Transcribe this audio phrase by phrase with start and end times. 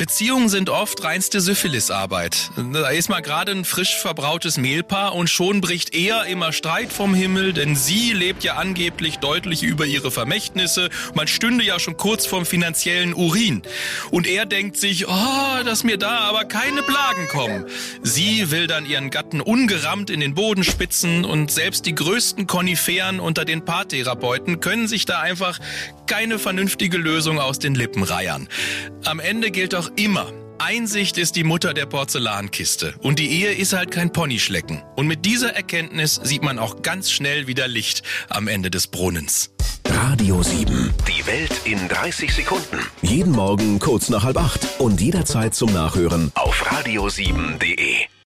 [0.00, 2.52] Beziehungen sind oft reinste Syphilisarbeit.
[2.72, 7.12] Da ist mal gerade ein frisch verbrautes Mehlpaar und schon bricht er immer Streit vom
[7.12, 10.88] Himmel, denn sie lebt ja angeblich deutlich über ihre Vermächtnisse.
[11.14, 13.60] Man stünde ja schon kurz vorm finanziellen Urin.
[14.10, 17.66] Und er denkt sich, oh, dass mir da aber keine Plagen kommen.
[18.02, 23.20] Sie will dann ihren Gatten ungerammt in den Boden spitzen und selbst die größten Koniferen
[23.20, 25.58] unter den Paartherapeuten können sich da einfach
[26.06, 28.48] keine vernünftige Lösung aus den Lippen reiern.
[29.04, 32.94] Am Ende gilt immer, Einsicht ist die Mutter der Porzellankiste.
[33.00, 34.82] Und die Ehe ist halt kein Ponyschlecken.
[34.96, 39.50] Und mit dieser Erkenntnis sieht man auch ganz schnell wieder Licht am Ende des Brunnens.
[39.88, 40.92] Radio 7.
[41.08, 42.78] Die Welt in 30 Sekunden.
[43.02, 48.19] Jeden Morgen kurz nach halb acht und jederzeit zum Nachhören Auf radio7.de.